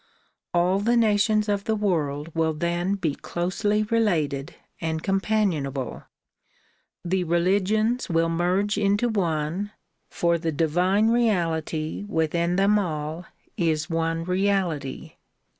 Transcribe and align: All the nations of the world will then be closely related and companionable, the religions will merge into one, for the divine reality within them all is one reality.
All 0.51 0.79
the 0.79 0.97
nations 0.97 1.47
of 1.47 1.65
the 1.65 1.75
world 1.75 2.33
will 2.33 2.55
then 2.55 2.95
be 2.95 3.13
closely 3.13 3.83
related 3.83 4.55
and 4.81 5.03
companionable, 5.03 6.05
the 7.05 7.23
religions 7.23 8.09
will 8.09 8.27
merge 8.27 8.79
into 8.79 9.07
one, 9.09 9.73
for 10.09 10.39
the 10.39 10.51
divine 10.51 11.09
reality 11.11 12.03
within 12.07 12.55
them 12.55 12.79
all 12.79 13.27
is 13.57 13.91
one 13.91 14.23
reality. 14.23 15.17